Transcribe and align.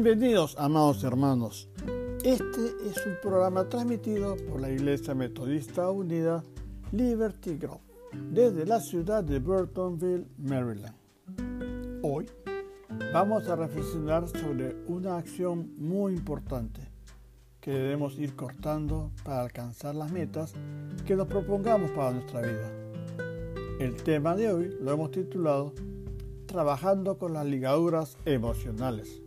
Bienvenidos, 0.00 0.54
amados 0.60 1.02
hermanos. 1.02 1.68
Este 2.22 2.66
es 2.88 3.04
un 3.04 3.16
programa 3.20 3.68
transmitido 3.68 4.36
por 4.48 4.60
la 4.60 4.70
Iglesia 4.70 5.12
Metodista 5.12 5.90
Unida 5.90 6.44
Liberty 6.92 7.56
Grove 7.56 7.80
desde 8.30 8.64
la 8.64 8.78
ciudad 8.78 9.24
de 9.24 9.40
Burtonville, 9.40 10.24
Maryland. 10.38 10.94
Hoy 12.04 12.26
vamos 13.12 13.48
a 13.48 13.56
reflexionar 13.56 14.28
sobre 14.28 14.76
una 14.86 15.18
acción 15.18 15.72
muy 15.78 16.12
importante 16.14 16.80
que 17.60 17.72
debemos 17.72 18.16
ir 18.20 18.36
cortando 18.36 19.10
para 19.24 19.42
alcanzar 19.42 19.96
las 19.96 20.12
metas 20.12 20.54
que 21.08 21.16
nos 21.16 21.26
propongamos 21.26 21.90
para 21.90 22.12
nuestra 22.12 22.42
vida. 22.42 22.70
El 23.80 23.96
tema 23.96 24.36
de 24.36 24.52
hoy 24.52 24.76
lo 24.80 24.92
hemos 24.92 25.10
titulado 25.10 25.74
Trabajando 26.46 27.18
con 27.18 27.32
las 27.32 27.46
ligaduras 27.46 28.16
emocionales 28.24 29.22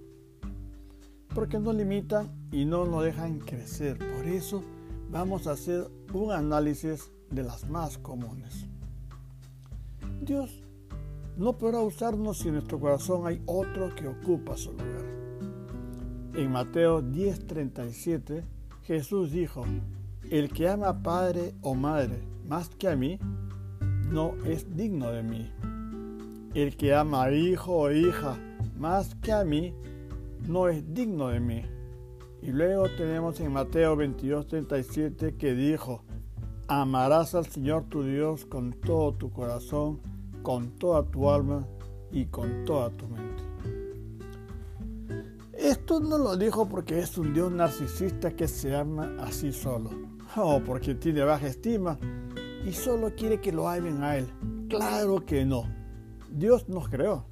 porque 1.33 1.59
nos 1.59 1.75
limitan 1.75 2.29
y 2.51 2.65
no 2.65 2.85
nos 2.85 3.03
dejan 3.03 3.39
crecer. 3.39 3.97
Por 3.97 4.27
eso 4.27 4.63
vamos 5.09 5.47
a 5.47 5.51
hacer 5.51 5.89
un 6.13 6.31
análisis 6.31 7.11
de 7.29 7.43
las 7.43 7.69
más 7.69 7.97
comunes. 7.97 8.67
Dios 10.21 10.63
no 11.37 11.57
podrá 11.57 11.79
usarnos 11.79 12.39
si 12.39 12.49
en 12.49 12.55
nuestro 12.55 12.79
corazón 12.79 13.25
hay 13.25 13.41
otro 13.45 13.93
que 13.95 14.07
ocupa 14.07 14.57
su 14.57 14.71
lugar. 14.71 15.05
En 16.35 16.51
Mateo 16.51 17.01
10:37 17.01 18.43
Jesús 18.83 19.31
dijo, 19.31 19.63
el 20.29 20.49
que 20.51 20.69
ama 20.69 20.89
a 20.89 21.03
padre 21.03 21.53
o 21.61 21.75
madre 21.75 22.23
más 22.47 22.69
que 22.69 22.89
a 22.89 22.95
mí, 22.95 23.17
no 24.11 24.33
es 24.45 24.75
digno 24.75 25.11
de 25.11 25.23
mí. 25.23 25.49
El 26.53 26.75
que 26.75 26.93
ama 26.93 27.23
a 27.23 27.31
hijo 27.31 27.73
o 27.73 27.91
hija 27.91 28.37
más 28.77 29.15
que 29.15 29.31
a 29.31 29.45
mí, 29.45 29.73
no 30.47 30.67
es 30.67 30.93
digno 30.93 31.29
de 31.29 31.39
mí. 31.39 31.63
Y 32.41 32.51
luego 32.51 32.89
tenemos 32.97 33.39
en 33.39 33.53
Mateo 33.53 33.95
22, 33.95 34.47
37 34.47 35.35
que 35.35 35.53
dijo, 35.53 36.03
amarás 36.67 37.35
al 37.35 37.45
Señor 37.45 37.83
tu 37.83 38.03
Dios 38.03 38.45
con 38.45 38.73
todo 38.73 39.13
tu 39.13 39.31
corazón, 39.31 39.99
con 40.41 40.71
toda 40.71 41.03
tu 41.03 41.29
alma 41.29 41.67
y 42.11 42.25
con 42.25 42.65
toda 42.65 42.89
tu 42.89 43.07
mente. 43.07 43.43
Esto 45.53 45.99
no 45.99 46.17
lo 46.17 46.35
dijo 46.35 46.67
porque 46.67 46.99
es 46.99 47.17
un 47.19 47.33
Dios 47.33 47.51
narcisista 47.51 48.31
que 48.35 48.47
se 48.47 48.75
ama 48.75 49.15
así 49.19 49.51
solo, 49.51 49.91
o 50.35 50.59
porque 50.61 50.95
tiene 50.95 51.21
baja 51.21 51.47
estima 51.47 51.99
y 52.65 52.73
solo 52.73 53.13
quiere 53.15 53.39
que 53.39 53.51
lo 53.51 53.69
amen 53.69 54.01
a 54.01 54.17
Él. 54.17 54.27
Claro 54.67 55.23
que 55.25 55.45
no. 55.45 55.65
Dios 56.31 56.67
nos 56.69 56.89
creó. 56.89 57.25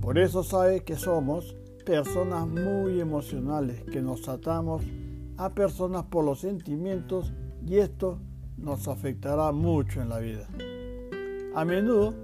Por 0.00 0.18
eso 0.18 0.42
sabe 0.42 0.80
que 0.80 0.96
somos 0.96 1.54
personas 1.90 2.46
muy 2.46 3.00
emocionales, 3.00 3.82
que 3.82 4.00
nos 4.00 4.28
atamos 4.28 4.80
a 5.36 5.52
personas 5.52 6.04
por 6.04 6.24
los 6.24 6.38
sentimientos 6.38 7.32
y 7.66 7.78
esto 7.78 8.20
nos 8.56 8.86
afectará 8.86 9.50
mucho 9.50 10.00
en 10.00 10.08
la 10.08 10.20
vida. 10.20 10.46
A 11.56 11.64
menudo 11.64 12.14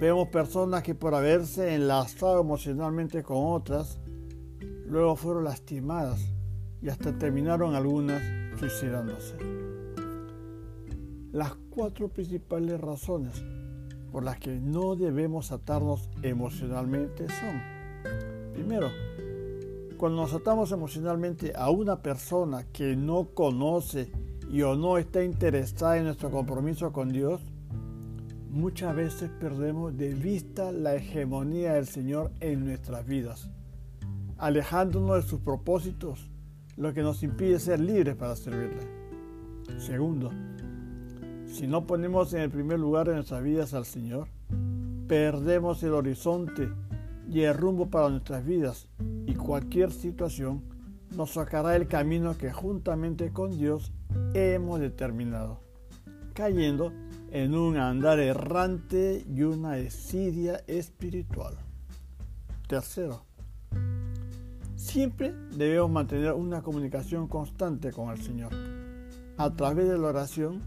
vemos 0.00 0.28
personas 0.28 0.82
que 0.82 0.94
por 0.94 1.14
haberse 1.14 1.74
enlazado 1.74 2.40
emocionalmente 2.40 3.22
con 3.22 3.52
otras, 3.52 4.00
luego 4.86 5.14
fueron 5.14 5.44
lastimadas 5.44 6.32
y 6.80 6.88
hasta 6.88 7.18
terminaron 7.18 7.74
algunas 7.74 8.22
suicidándose. 8.58 9.36
Las 11.32 11.54
cuatro 11.68 12.08
principales 12.08 12.80
razones 12.80 13.44
por 14.10 14.24
las 14.24 14.38
que 14.38 14.58
no 14.58 14.96
debemos 14.96 15.52
atarnos 15.52 16.08
emocionalmente 16.22 17.26
son 17.28 17.69
Primero, 18.70 18.92
cuando 19.96 20.22
nos 20.22 20.32
atamos 20.32 20.70
emocionalmente 20.70 21.52
a 21.56 21.70
una 21.70 22.02
persona 22.02 22.68
que 22.72 22.94
no 22.94 23.30
conoce 23.34 24.12
y 24.48 24.62
o 24.62 24.76
no 24.76 24.96
está 24.96 25.24
interesada 25.24 25.98
en 25.98 26.04
nuestro 26.04 26.30
compromiso 26.30 26.92
con 26.92 27.10
Dios, 27.10 27.40
muchas 28.48 28.94
veces 28.94 29.28
perdemos 29.40 29.96
de 29.96 30.14
vista 30.14 30.70
la 30.70 30.94
hegemonía 30.94 31.72
del 31.72 31.88
Señor 31.88 32.30
en 32.38 32.64
nuestras 32.64 33.04
vidas, 33.04 33.50
alejándonos 34.38 35.24
de 35.24 35.28
sus 35.28 35.40
propósitos, 35.40 36.30
lo 36.76 36.94
que 36.94 37.02
nos 37.02 37.24
impide 37.24 37.58
ser 37.58 37.80
libres 37.80 38.14
para 38.14 38.36
servirle. 38.36 38.86
Segundo, 39.78 40.30
si 41.48 41.66
no 41.66 41.88
ponemos 41.88 42.32
en 42.34 42.42
el 42.42 42.50
primer 42.50 42.78
lugar 42.78 43.08
de 43.08 43.14
nuestras 43.14 43.42
vidas 43.42 43.74
al 43.74 43.84
Señor, 43.84 44.28
perdemos 45.08 45.82
el 45.82 45.94
horizonte 45.94 46.68
y 47.30 47.42
el 47.42 47.54
rumbo 47.54 47.86
para 47.86 48.08
nuestras 48.08 48.44
vidas 48.44 48.88
y 49.24 49.34
cualquier 49.34 49.92
situación 49.92 50.62
nos 51.14 51.30
sacará 51.30 51.76
el 51.76 51.86
camino 51.86 52.36
que 52.36 52.52
juntamente 52.52 53.32
con 53.32 53.56
Dios 53.56 53.92
hemos 54.34 54.80
determinado, 54.80 55.60
cayendo 56.34 56.92
en 57.30 57.54
un 57.54 57.76
andar 57.76 58.18
errante 58.18 59.24
y 59.28 59.42
una 59.42 59.72
desidia 59.72 60.64
espiritual. 60.66 61.54
Tercero, 62.66 63.22
siempre 64.74 65.32
debemos 65.56 65.90
mantener 65.90 66.32
una 66.32 66.62
comunicación 66.62 67.28
constante 67.28 67.92
con 67.92 68.10
el 68.10 68.20
Señor, 68.20 68.52
a 69.36 69.50
través 69.50 69.88
de 69.88 69.98
la 69.98 70.08
oración, 70.08 70.62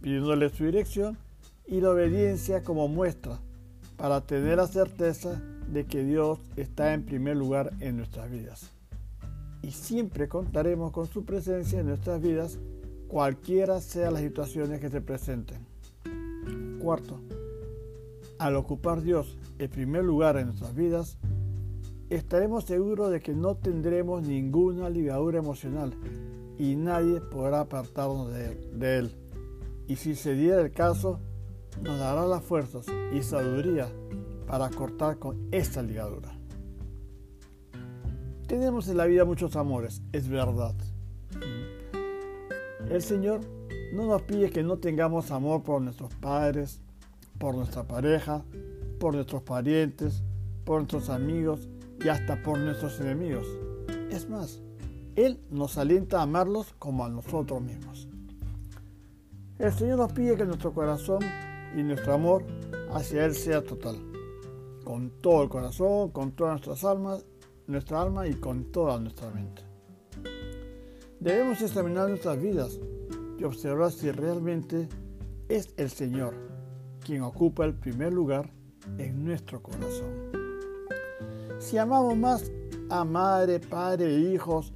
pidiéndole 0.00 0.48
su 0.50 0.64
dirección 0.64 1.16
y 1.64 1.80
la 1.80 1.90
obediencia 1.90 2.64
como 2.64 2.88
muestra, 2.88 3.38
para 3.96 4.20
tener 4.20 4.56
la 4.56 4.66
certeza 4.66 5.40
de 5.72 5.86
que 5.86 6.04
Dios 6.04 6.38
está 6.56 6.92
en 6.92 7.04
primer 7.04 7.36
lugar 7.36 7.72
en 7.80 7.96
nuestras 7.96 8.30
vidas. 8.30 8.70
Y 9.62 9.70
siempre 9.70 10.28
contaremos 10.28 10.92
con 10.92 11.06
su 11.06 11.24
presencia 11.24 11.80
en 11.80 11.86
nuestras 11.86 12.20
vidas, 12.20 12.58
cualquiera 13.08 13.80
sean 13.80 14.14
las 14.14 14.22
situaciones 14.22 14.80
que 14.80 14.90
se 14.90 15.00
presenten. 15.00 15.66
Cuarto, 16.78 17.20
al 18.38 18.56
ocupar 18.56 19.02
Dios 19.02 19.38
el 19.58 19.70
primer 19.70 20.04
lugar 20.04 20.36
en 20.36 20.46
nuestras 20.46 20.74
vidas, 20.74 21.16
estaremos 22.10 22.64
seguros 22.64 23.10
de 23.10 23.20
que 23.20 23.34
no 23.34 23.56
tendremos 23.56 24.22
ninguna 24.22 24.90
ligadura 24.90 25.38
emocional 25.38 25.94
y 26.58 26.76
nadie 26.76 27.20
podrá 27.20 27.60
apartarnos 27.60 28.30
de 28.32 28.52
él, 28.52 28.78
de 28.78 28.98
él. 28.98 29.12
Y 29.86 29.96
si 29.96 30.16
se 30.16 30.34
diera 30.34 30.60
el 30.60 30.72
caso, 30.72 31.20
nos 31.80 31.98
dará 31.98 32.26
las 32.26 32.42
fuerzas 32.42 32.84
y 33.14 33.22
sabiduría 33.22 33.88
para 34.46 34.68
cortar 34.70 35.18
con 35.18 35.48
esta 35.50 35.82
ligadura. 35.82 36.36
Tenemos 38.46 38.88
en 38.88 38.98
la 38.98 39.06
vida 39.06 39.24
muchos 39.24 39.56
amores, 39.56 40.02
es 40.12 40.28
verdad. 40.28 40.74
El 42.90 43.02
Señor 43.02 43.40
no 43.94 44.06
nos 44.06 44.22
pide 44.22 44.50
que 44.50 44.62
no 44.62 44.78
tengamos 44.78 45.30
amor 45.30 45.62
por 45.62 45.80
nuestros 45.80 46.14
padres, 46.16 46.80
por 47.38 47.54
nuestra 47.54 47.84
pareja, 47.84 48.44
por 49.00 49.14
nuestros 49.14 49.42
parientes, 49.42 50.22
por 50.64 50.80
nuestros 50.80 51.08
amigos 51.08 51.68
y 52.04 52.08
hasta 52.08 52.42
por 52.42 52.58
nuestros 52.58 53.00
enemigos. 53.00 53.46
Es 54.10 54.28
más, 54.28 54.60
Él 55.16 55.40
nos 55.50 55.78
alienta 55.78 56.18
a 56.18 56.22
amarlos 56.22 56.74
como 56.78 57.04
a 57.04 57.08
nosotros 57.08 57.62
mismos. 57.62 58.08
El 59.58 59.72
Señor 59.72 59.98
nos 59.98 60.12
pide 60.12 60.36
que 60.36 60.44
nuestro 60.44 60.74
corazón 60.74 61.20
y 61.74 61.82
nuestro 61.82 62.12
amor 62.12 62.44
hacia 62.90 63.24
Él 63.24 63.34
sea 63.34 63.62
total 63.62 64.11
con 64.84 65.10
todo 65.20 65.42
el 65.42 65.48
corazón, 65.48 66.10
con 66.10 66.32
todas 66.32 66.60
nuestra 67.66 68.02
alma 68.02 68.26
y 68.26 68.34
con 68.34 68.72
toda 68.72 68.98
nuestra 68.98 69.30
mente. 69.30 69.62
Debemos 71.20 71.62
examinar 71.62 72.08
nuestras 72.08 72.40
vidas 72.40 72.78
y 73.38 73.44
observar 73.44 73.92
si 73.92 74.10
realmente 74.10 74.88
es 75.48 75.72
el 75.76 75.90
Señor 75.90 76.34
quien 77.04 77.22
ocupa 77.22 77.64
el 77.64 77.74
primer 77.74 78.12
lugar 78.12 78.50
en 78.98 79.24
nuestro 79.24 79.62
corazón. 79.62 80.32
Si 81.58 81.78
amamos 81.78 82.16
más 82.16 82.50
a 82.90 83.04
madre, 83.04 83.60
padre, 83.60 84.12
hijos, 84.12 84.72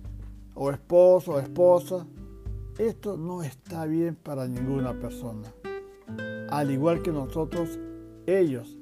o 0.54 0.70
esposo 0.70 1.32
o 1.32 1.38
esposa, 1.38 2.06
esto 2.78 3.16
no 3.16 3.42
está 3.42 3.86
bien 3.86 4.16
para 4.16 4.48
ninguna 4.48 4.98
persona. 4.98 5.52
Al 6.48 6.70
igual 6.70 7.02
que 7.02 7.12
nosotros, 7.12 7.78
ellos 8.26 8.78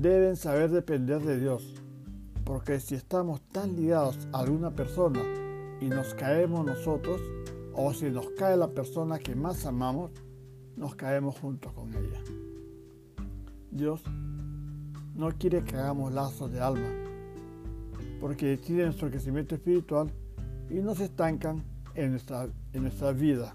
deben 0.00 0.36
saber 0.36 0.70
depender 0.70 1.20
de 1.22 1.40
Dios, 1.40 1.74
porque 2.44 2.80
si 2.80 2.94
estamos 2.94 3.40
tan 3.52 3.76
ligados 3.76 4.28
a 4.32 4.40
alguna 4.40 4.70
persona 4.70 5.22
y 5.80 5.86
nos 5.86 6.14
caemos 6.14 6.64
nosotros, 6.64 7.20
o 7.74 7.92
si 7.92 8.10
nos 8.10 8.30
cae 8.30 8.56
la 8.56 8.68
persona 8.68 9.18
que 9.18 9.34
más 9.34 9.66
amamos, 9.66 10.10
nos 10.76 10.94
caemos 10.94 11.38
juntos 11.38 11.72
con 11.72 11.94
ella. 11.94 12.20
Dios 13.70 14.02
no 15.14 15.30
quiere 15.32 15.64
que 15.64 15.76
hagamos 15.76 16.12
lazos 16.12 16.52
de 16.52 16.60
alma, 16.60 16.88
porque 18.20 18.46
decide 18.46 18.84
nuestro 18.84 19.10
crecimiento 19.10 19.54
espiritual 19.54 20.10
y 20.70 20.74
nos 20.74 21.00
estancan 21.00 21.62
en 21.94 22.10
nuestra, 22.10 22.48
en 22.72 22.82
nuestra 22.82 23.12
vida. 23.12 23.54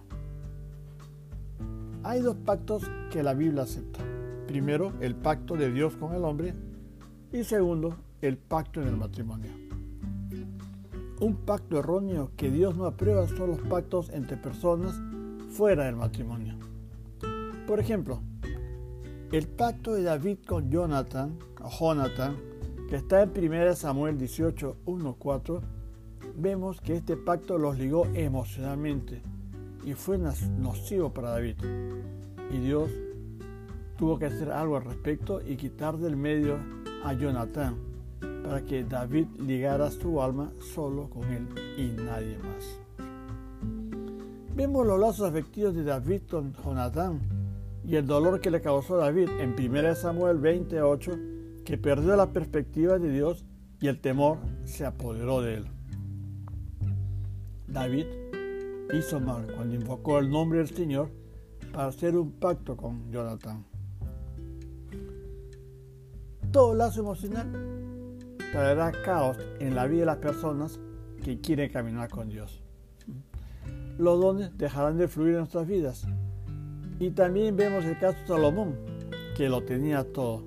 Hay 2.04 2.22
dos 2.22 2.36
pactos 2.38 2.90
que 3.12 3.22
la 3.22 3.34
Biblia 3.36 3.64
acepta. 3.64 4.21
Primero, 4.52 4.92
el 5.00 5.16
pacto 5.16 5.56
de 5.56 5.72
Dios 5.72 5.96
con 5.96 6.14
el 6.14 6.26
hombre 6.26 6.54
y 7.32 7.46
segundo, 7.46 7.96
el 8.22 8.38
pacto 8.38 8.82
en 8.82 8.90
el 8.90 8.98
matrimonio. 8.98 9.50
Un 11.22 11.38
pacto 11.46 11.80
erróneo 11.80 12.32
que 12.36 12.52
Dios 12.52 12.76
no 12.76 12.86
aprueba 12.86 13.26
son 13.30 13.52
los 13.52 13.62
pactos 13.62 14.10
entre 14.10 14.36
personas 14.36 15.00
fuera 15.52 15.86
del 15.86 15.96
matrimonio. 15.96 16.56
Por 17.66 17.80
ejemplo, 17.80 18.20
el 19.32 19.48
pacto 19.48 19.94
de 19.94 20.04
David 20.04 20.40
con 20.46 20.70
Jonathan, 20.70 21.38
que 22.90 22.98
está 22.98 23.22
en 23.22 23.30
1 23.30 23.76
Samuel 23.76 24.18
18, 24.18 24.80
1, 24.84 25.16
4, 25.18 25.62
vemos 26.36 26.82
que 26.82 26.98
este 26.98 27.16
pacto 27.16 27.58
los 27.58 27.78
ligó 27.78 28.06
emocionalmente 28.16 29.22
y 29.86 29.94
fue 29.94 30.18
nocivo 30.18 31.14
para 31.14 31.30
David. 31.30 31.56
Y 32.52 32.58
Dios 32.58 32.92
tuvo 34.02 34.18
que 34.18 34.26
hacer 34.26 34.50
algo 34.50 34.78
al 34.78 34.86
respecto 34.86 35.42
y 35.46 35.56
quitar 35.56 35.96
del 35.96 36.18
medio 36.18 36.58
a 37.04 37.14
Jonathan 37.14 37.78
para 38.44 38.66
que 38.66 38.84
David 38.84 39.28
ligara 39.38 39.92
su 39.92 40.20
alma 40.20 40.52
solo 40.74 41.08
con 41.08 41.32
él 41.32 41.48
y 41.78 42.02
nadie 42.02 42.36
más. 42.40 42.80
Vemos 44.56 44.88
los 44.88 45.00
lazos 45.00 45.30
afectivos 45.30 45.76
de 45.76 45.84
David 45.84 46.22
con 46.28 46.52
Jonatán 46.52 47.20
y 47.86 47.96
el 47.96 48.08
dolor 48.08 48.42
que 48.42 48.50
le 48.50 48.60
causó 48.60 48.98
David 48.98 49.30
en 49.40 49.54
1 49.54 49.94
Samuel 49.94 50.40
28, 50.40 51.12
que 51.64 51.78
perdió 51.78 52.16
la 52.16 52.34
perspectiva 52.34 52.98
de 52.98 53.12
Dios 53.12 53.46
y 53.82 53.88
el 53.88 54.02
temor 54.02 54.40
se 54.64 54.84
apoderó 54.84 55.44
de 55.44 55.58
él. 55.58 55.66
David 57.68 58.08
hizo 58.98 59.20
mal 59.20 59.46
cuando 59.56 59.76
invocó 59.76 60.18
el 60.18 60.32
nombre 60.32 60.58
del 60.58 60.70
Señor 60.70 61.12
para 61.72 61.86
hacer 61.86 62.18
un 62.18 62.32
pacto 62.32 62.76
con 62.76 63.12
Jonatán. 63.12 63.71
Todo 66.52 66.76
lazo 66.76 67.00
emocional 67.00 67.50
traerá 68.52 68.92
caos 68.92 69.38
en 69.62 69.74
la 69.74 69.88
vida 69.88 70.02
de 70.02 70.06
las 70.08 70.18
personas 70.18 70.82
que 71.24 71.40
quieren 71.40 71.72
caminar 71.72 72.10
con 72.10 72.28
Dios. 72.28 72.62
Los 73.98 74.20
dones 74.20 74.58
dejarán 74.58 74.98
de 74.98 75.08
fluir 75.08 75.32
en 75.32 75.38
nuestras 75.40 75.66
vidas. 75.66 76.06
Y 77.00 77.12
también 77.12 77.56
vemos 77.56 77.86
el 77.86 77.98
caso 77.98 78.20
de 78.20 78.28
Salomón, 78.28 78.76
que 79.38 79.48
lo 79.48 79.64
tenía 79.64 80.04
todo, 80.04 80.44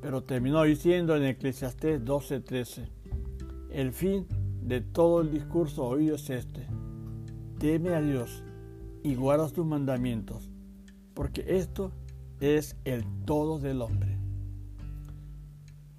pero 0.00 0.22
terminó 0.22 0.62
diciendo 0.62 1.16
en 1.16 1.24
Eclesiastés 1.24 2.04
12:13, 2.04 2.88
el 3.70 3.92
fin 3.92 4.24
de 4.62 4.82
todo 4.82 5.20
el 5.20 5.32
discurso 5.32 5.84
oído 5.84 6.14
es 6.14 6.30
este, 6.30 6.66
teme 7.58 7.94
a 7.94 8.00
Dios 8.00 8.44
y 9.02 9.16
guarda 9.16 9.48
sus 9.48 9.66
mandamientos, 9.66 10.48
porque 11.12 11.44
esto 11.48 11.90
es 12.40 12.76
el 12.84 13.04
todo 13.24 13.58
del 13.58 13.82
hombre. 13.82 14.17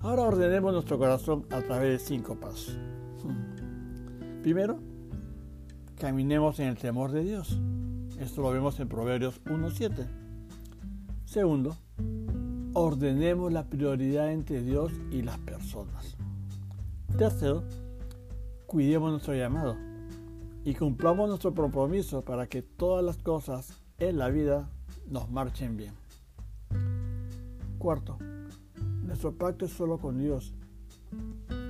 Ahora 0.02 0.24
ordenemos 0.24 0.72
nuestro 0.72 0.98
corazón 0.98 1.46
a 1.50 1.60
través 1.62 1.92
de 1.92 2.00
cinco 2.00 2.36
pasos. 2.40 2.78
Primero, 4.42 4.80
caminemos 6.00 6.58
en 6.62 6.70
el 6.70 6.78
temor 6.78 7.12
de 7.12 7.26
Dios. 7.26 7.60
Esto 8.18 8.42
lo 8.42 8.52
vemos 8.52 8.80
en 8.80 8.88
Proverbios 8.88 9.44
1.7. 9.44 10.08
Segundo, 11.26 11.76
ordenemos 12.74 13.52
la 13.52 13.66
prioridad 13.66 14.32
entre 14.32 14.62
Dios 14.62 14.94
y 15.12 15.22
las 15.22 15.38
personas. 15.40 16.16
Tercero, 17.18 17.66
cuidemos 18.68 19.12
nuestro 19.12 19.36
llamado 19.36 19.76
y 20.64 20.76
cumplamos 20.76 21.28
nuestro 21.28 21.54
compromiso 21.54 22.24
para 22.24 22.48
que 22.48 22.62
todas 22.62 23.04
las 23.04 23.18
cosas 23.18 23.82
en 23.98 24.18
la 24.18 24.30
vida 24.30 24.70
nos 25.10 25.30
marchen 25.30 25.76
bien. 25.76 25.94
Cuarto, 27.80 28.18
nuestro 29.20 29.38
pacto 29.38 29.66
es 29.66 29.74
solo 29.74 29.98
con 29.98 30.18
Dios 30.18 30.54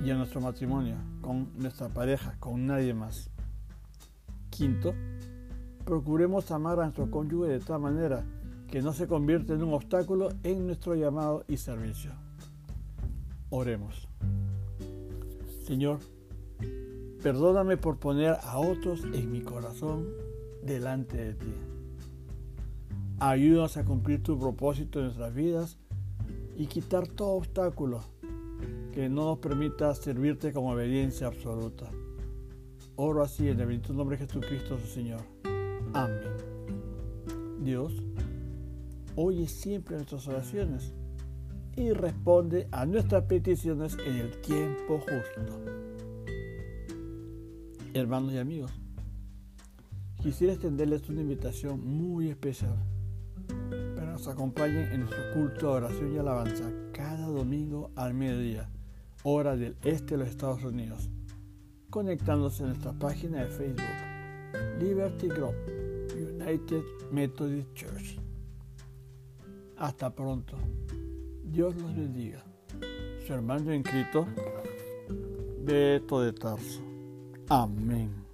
y 0.05 0.11
en 0.11 0.19
nuestro 0.19 0.39
matrimonio, 0.39 0.97
con 1.19 1.49
nuestra 1.57 1.89
pareja, 1.89 2.35
con 2.39 2.67
nadie 2.67 2.93
más. 2.93 3.31
Quinto, 4.51 4.93
procuremos 5.83 6.51
amar 6.51 6.79
a 6.79 6.83
nuestro 6.83 7.09
cónyuge 7.09 7.49
de 7.49 7.59
tal 7.59 7.81
manera 7.81 8.23
que 8.67 8.83
no 8.83 8.93
se 8.93 9.07
convierta 9.07 9.55
en 9.55 9.63
un 9.63 9.73
obstáculo 9.73 10.29
en 10.43 10.67
nuestro 10.67 10.93
llamado 10.93 11.43
y 11.47 11.57
servicio. 11.57 12.11
Oremos. 13.49 14.07
Señor, 15.65 15.97
perdóname 17.23 17.77
por 17.77 17.97
poner 17.97 18.37
a 18.43 18.59
otros 18.59 19.03
en 19.11 19.31
mi 19.31 19.41
corazón 19.41 20.07
delante 20.61 21.17
de 21.17 21.33
ti. 21.33 21.55
Ayúdanos 23.19 23.75
a 23.75 23.85
cumplir 23.85 24.21
tu 24.21 24.39
propósito 24.39 24.99
en 24.99 25.05
nuestras 25.05 25.33
vidas 25.33 25.79
y 26.59 26.67
quitar 26.67 27.07
todo 27.07 27.38
obstáculo 27.38 28.01
que 28.91 29.07
no 29.07 29.23
nos 29.23 29.39
permita 29.39 29.95
servirte 29.95 30.51
con 30.51 30.65
obediencia 30.65 31.27
absoluta. 31.27 31.89
Oro 32.97 33.23
así 33.23 33.47
en 33.47 33.61
el 33.61 33.65
bendito 33.65 33.94
nombre 33.94 34.17
de 34.17 34.27
Jesucristo, 34.27 34.77
su 34.77 34.88
Señor. 34.88 35.21
Amén. 35.94 36.19
Dios 37.63 37.94
oye 39.15 39.47
siempre 39.47 39.95
nuestras 39.95 40.27
oraciones 40.27 40.94
y 41.77 41.94
responde 41.94 42.67
a 42.71 42.85
nuestras 42.85 43.23
peticiones 43.23 43.97
en 44.06 44.15
el 44.17 44.41
tiempo 44.41 45.00
justo. 45.00 45.61
Hermanos 47.94 48.33
y 48.33 48.38
amigos, 48.38 48.71
quisiera 50.21 50.51
extenderles 50.51 51.07
una 51.07 51.21
invitación 51.21 51.79
muy 51.85 52.27
especial 52.27 52.75
nos 54.19 54.27
acompañen 54.27 54.92
en 54.92 55.00
nuestro 55.01 55.31
culto 55.33 55.68
de 55.68 55.77
oración 55.77 56.13
y 56.13 56.18
alabanza 56.18 56.69
cada 56.92 57.27
domingo 57.27 57.89
al 57.95 58.13
mediodía, 58.13 58.69
hora 59.24 59.56
del 59.56 59.77
este 59.83 60.16
de 60.16 60.18
los 60.18 60.27
Estados 60.27 60.62
Unidos, 60.62 61.10
conectándose 61.89 62.63
en 62.63 62.69
nuestra 62.69 62.92
página 62.92 63.45
de 63.45 63.48
Facebook, 63.48 64.77
Liberty 64.77 65.30
Group, 65.30 65.56
United 66.13 66.83
Methodist 67.12 67.74
Church. 67.74 68.19
Hasta 69.77 70.13
pronto. 70.13 70.57
Dios 71.45 71.74
los 71.77 71.95
bendiga. 71.95 72.44
Su 73.25 73.33
hermano 73.33 73.71
en 73.71 73.83
Cristo, 73.83 74.27
Beto 75.63 76.21
de 76.21 76.33
Tarso. 76.33 76.81
Amén. 77.48 78.28